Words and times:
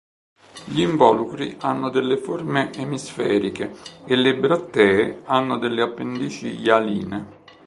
Gli 0.65 0.79
involucri 0.81 1.57
hanno 1.59 1.91
delle 1.91 2.17
forme 2.17 2.73
emisferiche 2.73 3.71
e 4.03 4.15
le 4.15 4.35
brattee 4.35 5.21
hanno 5.25 5.59
delle 5.59 5.83
appendici 5.83 6.59
ialine. 6.59 7.43